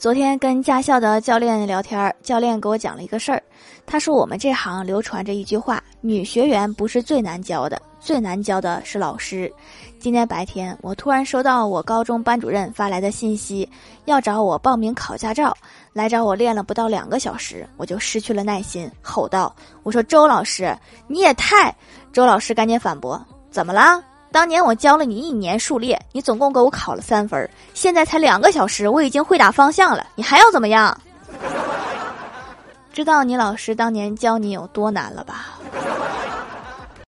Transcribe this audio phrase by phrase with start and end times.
[0.00, 3.42] 昨天跟驾校的教练聊天，教练给我讲了一个事儿。
[3.84, 9.52] 他说我们这行流传着一句话：女学员不是最难教的，最难教的是老师。
[9.98, 13.68] 今天白天，我突然收到我高中班主任发来的信息，
[14.06, 15.54] 要找我报名考驾照。
[15.92, 19.54] 来找我练了不到两个小时，我就失去了耐心，吼道
[19.84, 20.74] ：“我说周老师，
[21.08, 21.76] 你也太……”
[22.10, 23.22] 周老师赶紧反驳
[23.52, 24.02] ：“怎么了？”
[24.32, 30.96] 当年我教了你一年数列，你总共给我考了三分，现在才两个小时，我已经会打方向了，你还要怎么样？
[32.92, 35.58] 知道你老师当年教你有多难了吧？